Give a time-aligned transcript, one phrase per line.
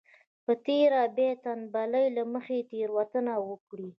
[0.45, 3.89] په تېره بيا د تنبلۍ له مخې تېروتنه وکړي.